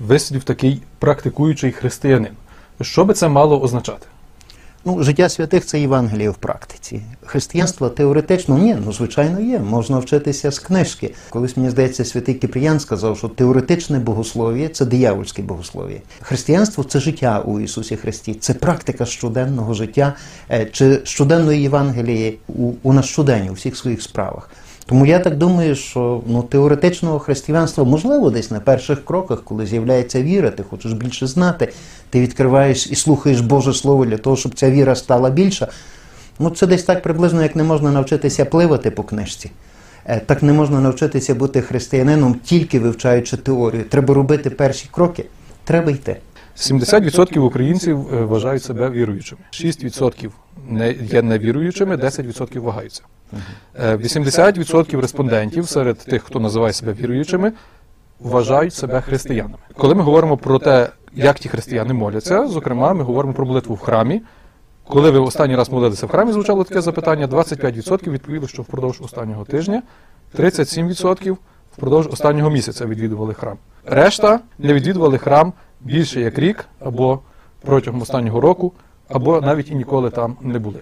вислів 0.00 0.44
такий 0.44 0.82
практикуючий 0.98 1.72
християнин. 1.72 2.32
Що 2.80 3.04
би 3.04 3.14
це 3.14 3.28
мало 3.28 3.60
означати? 3.60 4.06
Ну, 4.88 5.02
життя 5.02 5.28
святих 5.28 5.66
це 5.66 5.80
Євангеліє 5.80 6.30
в 6.30 6.34
практиці. 6.34 7.00
Християнство 7.24 7.88
теоретично 7.88 8.58
ні, 8.58 8.76
ну 8.84 8.92
звичайно 8.92 9.40
є. 9.40 9.58
Можна 9.58 9.98
вчитися 9.98 10.50
з 10.50 10.58
книжки. 10.58 11.14
Колись 11.30 11.56
мені 11.56 11.70
здається, 11.70 12.04
святий 12.04 12.34
Кипріян 12.34 12.80
сказав, 12.80 13.18
що 13.18 13.28
теоретичне 13.28 13.98
богослов'я 13.98 14.68
це 14.68 14.84
диявольське 14.84 15.42
богослов'я. 15.42 15.98
Християнство 16.20 16.84
це 16.84 17.00
життя 17.00 17.42
у 17.46 17.60
Ісусі 17.60 17.96
Христі, 17.96 18.34
це 18.34 18.54
практика 18.54 19.06
щоденного 19.06 19.74
життя 19.74 20.14
е, 20.50 20.66
чи 20.66 21.00
щоденної 21.04 21.62
Євангелії 21.62 22.38
у, 22.48 22.72
у 22.82 22.92
нас 22.92 23.06
щодень, 23.06 23.48
у 23.48 23.52
всіх 23.52 23.76
своїх 23.76 24.02
справах. 24.02 24.50
Тому 24.86 25.06
я 25.06 25.18
так 25.18 25.36
думаю, 25.36 25.74
що 25.74 26.22
ну 26.26 26.42
теоретичного 26.42 27.18
християнства 27.18 27.84
можливо 27.84 28.30
десь 28.30 28.50
на 28.50 28.60
перших 28.60 29.04
кроках, 29.04 29.44
коли 29.44 29.66
з'являється 29.66 30.22
віра, 30.22 30.50
ти 30.50 30.62
хочеш 30.62 30.92
більше 30.92 31.26
знати, 31.26 31.72
ти 32.10 32.20
відкриваєш 32.20 32.86
і 32.86 32.94
слухаєш 32.94 33.40
Боже 33.40 33.72
Слово 33.72 34.06
для 34.06 34.16
того, 34.16 34.36
щоб 34.36 34.54
ця 34.54 34.70
віра 34.70 34.94
стала 34.94 35.30
більша. 35.30 35.68
Ну 36.38 36.50
це 36.50 36.66
десь 36.66 36.82
так 36.82 37.02
приблизно, 37.02 37.42
як 37.42 37.56
не 37.56 37.62
можна 37.62 37.90
навчитися 37.90 38.44
пливати 38.44 38.90
по 38.90 39.02
книжці. 39.02 39.50
Е, 40.04 40.20
Так 40.26 40.42
не 40.42 40.52
можна 40.52 40.80
навчитися 40.80 41.34
бути 41.34 41.62
християнином, 41.62 42.34
тільки 42.44 42.80
вивчаючи 42.80 43.36
теорію. 43.36 43.84
Треба 43.84 44.14
робити 44.14 44.50
перші 44.50 44.88
кроки, 44.92 45.24
треба 45.64 45.90
йти. 45.90 46.16
70% 46.56 47.38
українців 47.38 48.06
е, 48.14 48.24
вважають 48.24 48.62
себе 48.62 48.90
віруючими, 48.90 49.40
6% 49.52 50.30
не 50.68 50.92
є 50.92 51.22
невіруючими, 51.22 51.96
10% 51.96 52.60
вагаються. 52.60 53.02
Е, 53.74 53.96
80% 53.96 55.00
респондентів 55.00 55.68
серед 55.68 55.98
тих, 55.98 56.22
хто 56.22 56.40
називає 56.40 56.72
себе 56.72 56.92
віруючими, 56.92 57.52
вважають 58.20 58.74
себе 58.74 59.00
християнами. 59.00 59.58
Коли 59.76 59.94
ми 59.94 60.02
говоримо 60.02 60.36
про 60.36 60.58
те, 60.58 60.88
як 61.14 61.38
ті 61.38 61.48
християни 61.48 61.94
моляться, 61.94 62.46
зокрема, 62.46 62.92
ми 62.92 63.04
говоримо 63.04 63.34
про 63.34 63.46
молитву 63.46 63.74
в 63.74 63.78
храмі. 63.78 64.22
Коли 64.88 65.10
ви 65.10 65.18
останній 65.18 65.56
раз 65.56 65.70
молилися 65.70 66.06
в 66.06 66.10
храмі, 66.10 66.32
звучало 66.32 66.64
таке 66.64 66.80
запитання: 66.80 67.26
25% 67.26 68.10
відповіли, 68.10 68.48
що 68.48 68.62
впродовж 68.62 69.00
останнього 69.00 69.44
тижня, 69.44 69.82
37% 70.38 71.36
впродовж 71.76 72.06
останнього 72.06 72.50
місяця 72.50 72.86
відвідували 72.86 73.34
храм. 73.34 73.56
Решта 73.86 74.40
не 74.58 74.74
відвідували 74.74 75.18
храм 75.18 75.52
більше 75.80 76.20
як 76.20 76.38
рік, 76.38 76.64
або 76.80 77.20
протягом 77.60 78.02
останнього 78.02 78.40
року, 78.40 78.72
або 79.08 79.40
навіть 79.40 79.70
і 79.70 79.74
ніколи 79.74 80.10
там 80.10 80.36
не 80.40 80.58
були. 80.58 80.80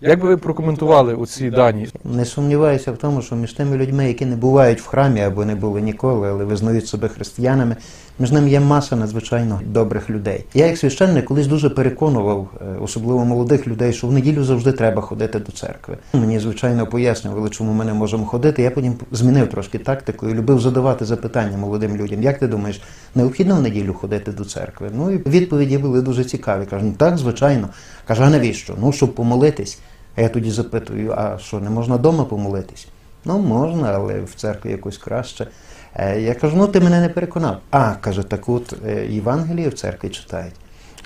Як 0.00 0.20
би 0.20 0.28
ви 0.28 0.36
прокоментували 0.36 1.14
оці 1.14 1.50
дані? 1.50 1.88
Не 2.04 2.24
сумніваюся 2.24 2.92
в 2.92 2.96
тому, 2.96 3.22
що 3.22 3.36
між 3.36 3.52
тими 3.52 3.76
людьми, 3.76 4.08
які 4.08 4.26
не 4.26 4.36
бувають 4.36 4.80
в 4.80 4.86
храмі 4.86 5.20
або 5.20 5.44
не 5.44 5.54
були 5.54 5.80
ніколи, 5.80 6.28
але 6.28 6.44
визнають 6.44 6.86
себе 6.86 7.08
християнами, 7.08 7.76
між 8.18 8.32
ними 8.32 8.50
є 8.50 8.60
маса 8.60 8.96
надзвичайно 8.96 9.60
добрих 9.66 10.10
людей. 10.10 10.44
Я, 10.54 10.66
як 10.66 10.78
священник, 10.78 11.24
колись 11.24 11.46
дуже 11.46 11.70
переконував, 11.70 12.48
е, 12.60 12.64
особливо 12.82 13.24
молодих 13.24 13.66
людей, 13.66 13.92
що 13.92 14.06
в 14.06 14.12
неділю 14.12 14.44
завжди 14.44 14.72
треба 14.72 15.02
ходити 15.02 15.38
до 15.38 15.52
церкви. 15.52 15.96
Мені, 16.12 16.38
звичайно, 16.38 16.86
пояснювали, 16.86 17.50
чому 17.50 17.72
ми 17.72 17.84
не 17.84 17.94
можемо 17.94 18.26
ходити. 18.26 18.62
Я 18.62 18.70
потім 18.70 18.94
змінив 19.12 19.48
трошки 19.48 19.78
тактику 19.78 20.28
і 20.28 20.34
любив 20.34 20.60
задавати 20.60 21.04
запитання 21.04 21.56
молодим 21.56 21.96
людям. 21.96 22.22
Як 22.22 22.38
ти 22.38 22.46
думаєш, 22.46 22.80
необхідно 23.14 23.56
в 23.56 23.62
неділю 23.62 23.94
ходити 23.94 24.32
до 24.32 24.44
церкви? 24.44 24.90
Ну 24.94 25.10
і 25.10 25.16
відповіді 25.16 25.78
були 25.78 26.02
дуже 26.02 26.24
цікаві. 26.24 26.66
Кажу, 26.66 26.84
ну 26.86 26.92
так, 26.92 27.18
звичайно. 27.18 27.68
Каже, 28.06 28.22
а 28.22 28.30
навіщо? 28.30 28.74
Ну, 28.80 28.92
щоб 28.92 29.14
помолитись. 29.14 29.78
А 30.16 30.22
я 30.22 30.28
тоді 30.28 30.50
запитую, 30.50 31.14
а 31.16 31.38
що, 31.38 31.60
не 31.60 31.70
можна 31.70 31.96
вдома 31.96 32.24
помолитись? 32.24 32.88
Ну, 33.26 33.38
можна, 33.38 33.92
але 33.94 34.20
в 34.20 34.34
церкві 34.34 34.70
якось 34.70 34.98
краще. 34.98 35.46
Е, 35.94 36.20
Я 36.20 36.34
кажу, 36.34 36.56
ну 36.56 36.66
ти 36.66 36.80
мене 36.80 37.00
не 37.00 37.08
переконав. 37.08 37.58
А, 37.70 37.94
каже, 37.94 38.22
так 38.22 38.48
от 38.48 38.74
е, 38.86 39.06
Євангеліє 39.06 39.68
в 39.68 39.74
церкві 39.74 40.08
читають. 40.08 40.54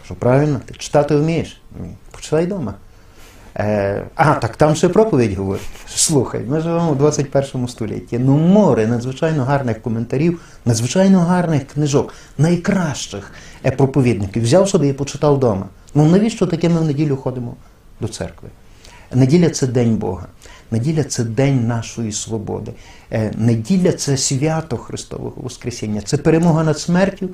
Кажу, 0.03 0.15
правильно, 0.15 0.61
ти 0.67 0.75
читати 0.75 1.17
вмієш? 1.17 1.61
Почитай 2.11 2.47
вдома. 2.47 2.75
Е, 3.57 4.05
а, 4.15 4.35
так 4.35 4.57
там 4.57 4.75
ще 4.75 4.89
проповідь 4.89 5.39
говорить. 5.39 5.67
Слухай, 5.87 6.41
ми 6.49 6.61
живемо 6.61 6.93
в 6.93 6.99
21 6.99 7.69
столітті. 7.69 8.19
Ну, 8.19 8.37
море 8.37 8.87
надзвичайно 8.87 9.45
гарних 9.45 9.83
коментарів, 9.83 10.41
надзвичайно 10.65 11.21
гарних 11.21 11.67
книжок, 11.67 12.15
найкращих 12.39 13.33
проповідників. 13.77 14.43
Взяв 14.43 14.69
собі 14.69 14.89
і 14.89 14.93
почитав 14.93 15.35
вдома. 15.37 15.67
Ну 15.95 16.05
навіщо 16.05 16.47
таке 16.47 16.69
ми 16.69 16.81
в 16.81 16.85
неділю 16.85 17.17
ходимо 17.17 17.55
до 18.01 18.09
церкви? 18.09 18.49
Неділя 19.15 19.51
це 19.51 19.67
день 19.67 19.97
Бога. 19.97 20.27
Неділя 20.71 21.05
це 21.05 21.25
день 21.25 21.67
нашої 21.67 22.13
свободи. 22.13 22.73
Е, 23.13 23.33
Неділя 23.37 23.93
це 23.93 24.17
свято 24.17 24.77
Христового 24.77 25.35
Воскресіння, 25.37 26.01
це 26.01 26.17
перемога 26.17 26.65
над 26.65 26.79
смертю, 26.79 27.29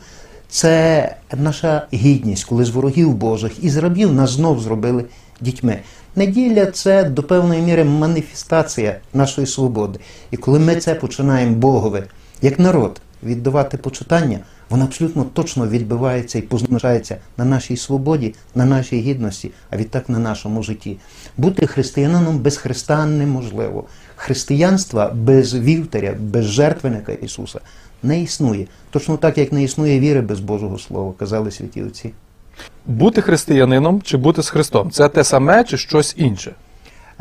це 0.48 1.16
наша 1.36 1.86
гідність, 1.94 2.44
коли 2.44 2.64
з 2.64 2.70
ворогів 2.70 3.14
Божих 3.14 3.64
і 3.64 3.70
з 3.70 3.76
рабів 3.76 4.12
нас 4.12 4.30
знов 4.30 4.60
зробили 4.60 5.04
дітьми. 5.40 5.78
Неділя 6.16 6.66
це 6.66 7.04
до 7.04 7.22
певної 7.22 7.62
міри 7.62 7.84
маніфестація 7.84 8.96
нашої 9.14 9.46
свободи. 9.46 9.98
І 10.30 10.36
коли 10.36 10.58
ми 10.58 10.76
це 10.76 10.94
починаємо 10.94 11.56
Богове, 11.56 12.06
як 12.42 12.58
народ, 12.58 13.00
віддавати 13.22 13.76
почитання, 13.76 14.38
воно 14.70 14.84
абсолютно 14.84 15.24
точно 15.24 15.68
відбивається 15.68 16.38
і 16.38 16.42
позначається 16.42 17.16
на 17.36 17.44
нашій 17.44 17.76
свободі, 17.76 18.34
на 18.54 18.64
нашій 18.64 19.00
гідності, 19.00 19.50
а 19.70 19.76
відтак 19.76 20.08
на 20.08 20.18
нашому 20.18 20.62
житті. 20.62 20.96
Бути 21.36 21.66
християнином 21.66 22.38
без 22.38 22.56
Христа 22.56 23.06
неможливо. 23.06 23.84
Християнства 24.16 25.10
без 25.14 25.54
вівтаря, 25.54 26.14
без 26.20 26.44
жертвенника 26.44 27.12
Ісуса 27.12 27.60
не 28.02 28.22
існує. 28.22 28.66
Точно 28.90 29.16
так, 29.16 29.38
як 29.38 29.52
не 29.52 29.62
існує 29.62 30.00
віри 30.00 30.20
без 30.20 30.40
Божого 30.40 30.78
Слова, 30.78 31.12
казали 31.18 31.50
святі 31.50 31.82
отці. 31.82 32.12
Бути 32.86 33.22
християнином 33.22 34.02
чи 34.02 34.16
бути 34.16 34.42
з 34.42 34.48
Христом 34.48 34.90
це 34.90 35.08
те 35.08 35.24
саме 35.24 35.64
чи 35.64 35.78
щось 35.78 36.14
інше? 36.18 36.54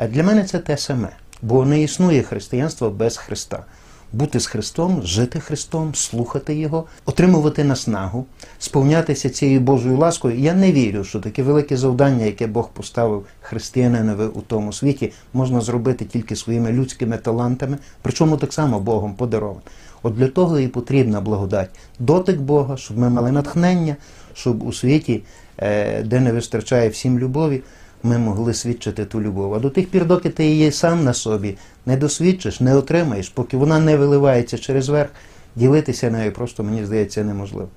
Для 0.09 0.23
мене 0.23 0.43
це 0.43 0.59
те 0.59 0.77
саме, 0.77 1.09
бо 1.41 1.65
не 1.65 1.81
існує 1.81 2.23
християнство 2.23 2.89
без 2.89 3.17
Христа. 3.17 3.63
Бути 4.13 4.39
з 4.39 4.47
Христом, 4.47 5.01
жити 5.03 5.39
Христом, 5.39 5.95
слухати 5.95 6.55
Його, 6.55 6.83
отримувати 7.05 7.63
наснагу, 7.63 8.25
сповнятися 8.59 9.29
цією 9.29 9.59
Божою 9.59 9.97
ласкою. 9.97 10.39
Я 10.39 10.53
не 10.53 10.71
вірю, 10.71 11.03
що 11.03 11.19
таке 11.19 11.43
велике 11.43 11.77
завдання, 11.77 12.25
яке 12.25 12.47
Бог 12.47 12.69
поставив 12.69 13.25
християнинові 13.41 14.23
у 14.33 14.41
тому 14.41 14.73
світі, 14.73 15.11
можна 15.33 15.61
зробити 15.61 16.05
тільки 16.05 16.35
своїми 16.35 16.71
людськими 16.71 17.17
талантами, 17.17 17.77
причому 18.01 18.37
так 18.37 18.53
само 18.53 18.79
Богом 18.79 19.13
подаровано. 19.13 19.61
От 20.03 20.15
для 20.15 20.27
того 20.27 20.59
і 20.59 20.67
потрібна 20.67 21.21
благодать, 21.21 21.69
дотик 21.99 22.39
Бога, 22.39 22.77
щоб 22.77 22.97
ми 22.97 23.09
мали 23.09 23.31
натхнення, 23.31 23.95
щоб 24.33 24.63
у 24.63 24.73
світі, 24.73 25.23
е, 25.57 26.03
де 26.03 26.19
не 26.19 26.31
вистачає 26.31 26.89
всім 26.89 27.19
любові, 27.19 27.61
ми 28.03 28.17
могли 28.17 28.53
свідчити 28.53 29.05
ту 29.05 29.21
любов. 29.21 29.53
А 29.53 29.59
до 29.59 29.69
тих 29.69 29.89
пір, 29.89 30.05
доки 30.05 30.29
ти 30.29 30.45
її 30.45 30.71
сам 30.71 31.03
на 31.03 31.13
собі 31.13 31.57
не 31.85 31.97
досвідчиш, 31.97 32.59
не 32.59 32.75
отримаєш, 32.75 33.29
поки 33.29 33.57
вона 33.57 33.79
не 33.79 33.97
виливається 33.97 34.57
через 34.57 34.89
верх, 34.89 35.09
ділитися 35.55 36.11
нею 36.11 36.31
просто, 36.31 36.63
мені 36.63 36.85
здається, 36.85 37.23
неможливо. 37.23 37.67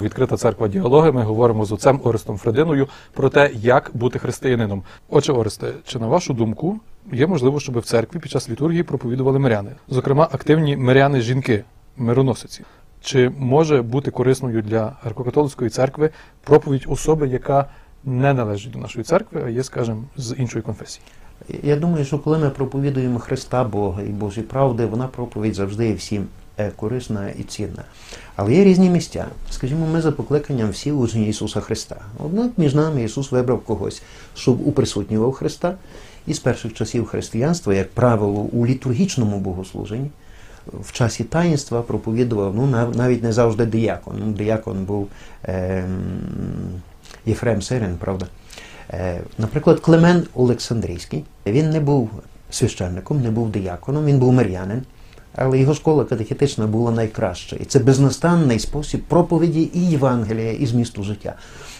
Відкрита 0.00 0.36
церква 0.36 0.68
діалоги. 0.68 1.12
Ми 1.12 1.22
говоримо 1.22 1.64
з 1.64 1.72
отцем 1.72 2.00
Орестом 2.04 2.38
Фрединою 2.38 2.88
про 3.12 3.28
те, 3.28 3.50
як 3.54 3.90
бути 3.94 4.18
християнином. 4.18 4.82
Отже, 5.08 5.32
Оресте, 5.32 5.72
чи 5.84 5.98
на 5.98 6.06
вашу 6.06 6.34
думку 6.34 6.80
є 7.12 7.26
можливо, 7.26 7.60
щоб 7.60 7.78
в 7.78 7.84
церкві 7.84 8.18
під 8.18 8.30
час 8.30 8.50
літургії 8.50 8.82
проповідували 8.82 9.38
миряни, 9.38 9.70
зокрема 9.88 10.28
активні 10.32 10.76
миряни 10.76 11.20
жінки, 11.20 11.64
мироносиці? 11.96 12.64
Чи 13.00 13.30
може 13.38 13.82
бути 13.82 14.10
корисною 14.10 14.62
для 14.62 14.96
греко-католицької 15.04 15.68
церкви 15.68 16.10
проповідь 16.44 16.84
особи, 16.88 17.28
яка 17.28 17.66
не 18.04 18.34
належить 18.34 18.72
до 18.72 18.78
нашої 18.78 19.04
церкви, 19.04 19.42
а 19.46 19.48
є, 19.48 19.62
скажімо, 19.64 20.04
з 20.16 20.34
іншої 20.38 20.62
конфесії? 20.62 21.04
Я 21.62 21.76
думаю, 21.76 22.04
що 22.04 22.18
коли 22.18 22.38
ми 22.38 22.50
проповідуємо 22.50 23.18
Христа 23.18 23.64
Бога 23.64 24.02
і 24.02 24.08
Божі 24.08 24.42
правди, 24.42 24.86
вона 24.86 25.06
проповідь 25.06 25.54
завжди 25.54 25.88
є 25.88 25.94
всім 25.94 26.26
е, 26.58 26.70
корисна 26.76 27.28
і 27.38 27.42
цінна. 27.42 27.82
Але 28.36 28.54
є 28.54 28.64
різні 28.64 28.90
місця. 28.90 29.26
Скажімо, 29.50 29.86
ми 29.86 30.00
за 30.00 30.12
покликанням 30.12 30.70
всі 30.70 30.92
учні 30.92 31.28
Ісуса 31.28 31.60
Христа. 31.60 31.96
Однак 32.24 32.50
між 32.56 32.74
нами 32.74 33.02
Ісус 33.02 33.32
вибрав 33.32 33.60
когось, 33.60 34.02
щоб 34.34 34.66
уприсутнював 34.66 35.32
Христа. 35.32 35.74
І 36.26 36.34
з 36.34 36.38
перших 36.38 36.74
часів 36.74 37.06
християнства, 37.06 37.74
як 37.74 37.90
правило, 37.90 38.40
у 38.40 38.66
літургічному 38.66 39.38
богослуженні 39.38 40.10
в 40.80 40.92
часі 40.92 41.24
таїнства 41.24 41.82
проповідував 41.82 42.54
ну, 42.56 42.66
нав- 42.66 42.96
навіть 42.96 43.22
не 43.22 43.32
завжди 43.32 43.66
диякон. 43.66 44.14
Ну, 44.26 44.32
диякон 44.32 44.84
був 44.84 45.08
е, 45.44 45.84
Єфрем 47.26 47.62
Сирин, 47.62 47.96
правда. 48.00 48.26
Е, 48.90 49.20
наприклад, 49.38 49.80
Клемен 49.80 50.26
Олександрійський. 50.34 51.24
Він 51.46 51.70
не 51.70 51.80
був 51.80 52.10
священником, 52.50 53.22
не 53.22 53.30
був 53.30 53.50
дияконом, 53.50 54.04
він 54.04 54.18
був 54.18 54.32
мир'янин. 54.32 54.82
Але 55.34 55.58
його 55.58 55.74
школа 55.74 56.04
катехетична 56.04 56.66
була 56.66 56.90
найкраща. 56.90 57.56
І 57.56 57.64
це 57.64 57.78
безнастанний 57.78 58.58
спосіб 58.58 59.02
проповіді 59.08 59.70
і 59.74 59.90
Євангелія, 59.90 60.52
і 60.52 60.66
змісту 60.66 61.02
життя. 61.02 61.34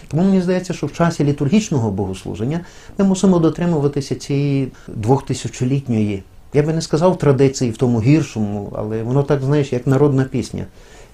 Тому 0.07 0.23
мені 0.23 0.41
здається, 0.41 0.73
що 0.73 0.87
в 0.87 0.93
часі 0.93 1.23
літургічного 1.23 1.91
богослуження 1.91 2.59
ми 2.97 3.05
мусимо 3.05 3.39
дотримуватися 3.39 4.15
цієї 4.15 4.71
двохтисячолітньої, 4.87 6.23
я 6.53 6.63
би 6.63 6.73
не 6.73 6.81
сказав 6.81 7.17
традиції 7.17 7.71
в 7.71 7.77
тому 7.77 8.01
гіршому, 8.01 8.73
але 8.75 9.03
воно 9.03 9.23
так, 9.23 9.41
знаєш, 9.41 9.73
як 9.73 9.87
народна 9.87 10.23
пісня. 10.23 10.65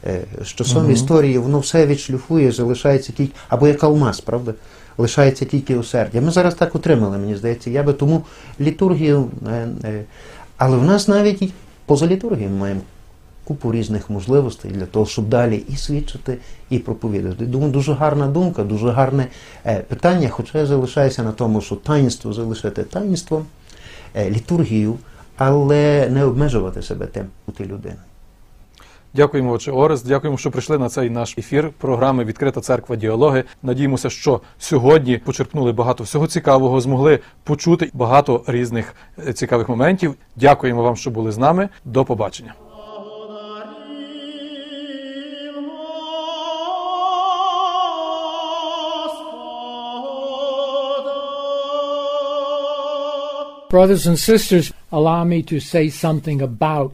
Е, 0.05 0.21
З 0.43 0.47
часом 0.47 0.83
Мгм. 0.83 0.91
історії 0.91 1.37
воно 1.37 1.59
все 1.59 1.85
відшлюфує, 1.85 2.51
залишається 2.51 3.13
тільки, 3.13 3.33
або 3.49 3.67
як 3.67 3.83
алмаз, 3.83 4.21
правда? 4.21 4.53
Лишається 4.97 5.45
тільки 5.45 5.75
усердя. 5.77 6.21
Ми 6.21 6.31
зараз 6.31 6.55
так 6.55 6.75
отримали, 6.75 7.17
мені 7.17 7.35
здається. 7.35 7.69
Я 7.69 7.83
би 7.83 7.93
тому 7.93 8.23
літургію. 8.59 9.29
е, 9.47 9.67
е, 9.83 10.03
Але 10.57 10.77
в 10.77 10.83
нас 10.83 11.07
навіть 11.07 11.41
і 11.41 11.51
поза 11.85 12.07
літургією 12.07 12.49
ми 12.51 12.57
маємо 12.59 12.81
купу 13.43 13.71
різних 13.71 14.09
можливостей 14.09 14.71
для 14.71 14.85
того, 14.85 15.05
щоб 15.05 15.29
далі 15.29 15.63
і 15.69 15.75
свідчити, 15.75 16.37
і 16.69 16.79
проповідати. 16.79 17.45
Думаю, 17.45 17.71
дуже 17.71 17.93
гарна 17.93 18.27
думка, 18.27 18.63
дуже 18.63 18.89
гарне 18.89 19.27
питання, 19.87 20.29
хоча 20.29 20.57
я 20.59 20.65
залишаюся 20.65 21.23
на 21.23 21.31
тому, 21.31 21.61
що 21.61 21.75
таїнство 21.75 22.33
залишити 22.33 22.83
таїнством, 22.83 23.45
літургію, 24.15 24.97
але 25.37 26.09
не 26.11 26.23
обмежувати 26.23 26.81
себе 26.81 27.05
тим 27.05 27.25
бути 27.47 27.63
людиною. 27.63 27.99
Дякуємо, 29.13 29.51
отче 29.51 29.71
Орест. 29.71 30.07
Дякуємо, 30.07 30.37
що 30.37 30.51
прийшли 30.51 30.77
на 30.77 30.89
цей 30.89 31.09
наш 31.09 31.37
ефір 31.37 31.71
програми 31.77 32.23
Відкрита 32.25 32.61
церква 32.61 32.95
діалоги. 32.95 33.43
Надіємося, 33.63 34.09
що 34.09 34.41
сьогодні 34.57 35.17
почерпнули 35.17 35.71
багато 35.71 36.03
всього 36.03 36.27
цікавого, 36.27 36.81
змогли 36.81 37.19
почути 37.43 37.89
багато 37.93 38.43
різних 38.47 38.95
е, 39.27 39.33
цікавих 39.33 39.69
моментів. 39.69 40.15
Дякуємо 40.35 40.83
вам, 40.83 40.95
що 40.95 41.11
були 41.11 41.31
з 41.31 41.37
нами. 41.37 41.69
До 41.85 42.05
побачення. 42.05 42.53
Brothers 53.69 54.07
and 54.07 54.17
sisters, 54.17 54.73
allow 54.91 55.23
me 55.23 55.43
to 55.43 55.59
say 55.59 55.91
something 55.91 56.41
about 56.41 56.93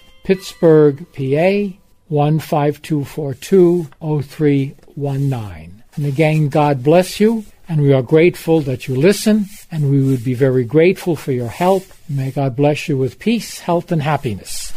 Pittsburgh, 0.31 1.05
PA 1.11 1.75
15242 2.07 3.89
0319. 3.99 5.83
And 5.97 6.05
again, 6.05 6.47
God 6.47 6.81
bless 6.83 7.19
you, 7.19 7.43
and 7.67 7.81
we 7.81 7.91
are 7.91 8.01
grateful 8.01 8.61
that 8.61 8.87
you 8.87 8.95
listen, 8.95 9.47
and 9.69 9.91
we 9.91 10.01
would 10.01 10.23
be 10.23 10.33
very 10.33 10.63
grateful 10.63 11.17
for 11.17 11.33
your 11.33 11.49
help. 11.49 11.83
May 12.07 12.31
God 12.31 12.55
bless 12.55 12.87
you 12.87 12.95
with 12.97 13.19
peace, 13.19 13.59
health, 13.59 13.91
and 13.91 14.01
happiness. 14.01 14.71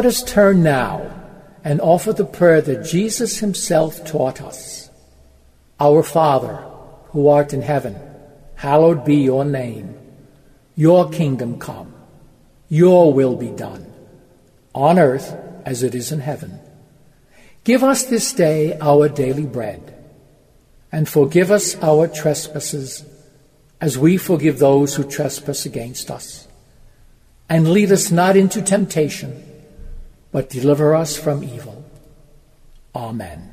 Let 0.00 0.06
us 0.06 0.22
turn 0.22 0.62
now 0.62 1.12
and 1.62 1.78
offer 1.78 2.14
the 2.14 2.24
prayer 2.24 2.62
that 2.62 2.86
Jesus 2.86 3.40
himself 3.40 4.02
taught 4.02 4.40
us. 4.40 4.88
Our 5.78 6.02
Father, 6.02 6.56
who 7.08 7.28
art 7.28 7.52
in 7.52 7.60
heaven, 7.60 7.96
hallowed 8.54 9.04
be 9.04 9.16
your 9.16 9.44
name. 9.44 9.94
Your 10.74 11.10
kingdom 11.10 11.58
come. 11.58 11.92
Your 12.70 13.12
will 13.12 13.36
be 13.36 13.50
done, 13.50 13.92
on 14.74 14.98
earth 14.98 15.36
as 15.66 15.82
it 15.82 15.94
is 15.94 16.12
in 16.12 16.20
heaven. 16.20 16.58
Give 17.64 17.84
us 17.84 18.04
this 18.04 18.32
day 18.32 18.78
our 18.80 19.06
daily 19.06 19.44
bread, 19.44 20.02
and 20.90 21.06
forgive 21.06 21.50
us 21.50 21.76
our 21.82 22.08
trespasses 22.08 23.04
as 23.82 23.98
we 23.98 24.16
forgive 24.16 24.60
those 24.60 24.94
who 24.94 25.04
trespass 25.04 25.66
against 25.66 26.10
us. 26.10 26.48
And 27.50 27.70
lead 27.70 27.92
us 27.92 28.10
not 28.10 28.34
into 28.34 28.62
temptation, 28.62 29.44
but 30.32 30.48
deliver 30.48 30.94
us 30.94 31.16
from 31.16 31.42
evil. 31.42 31.84
Amen. 32.94 33.52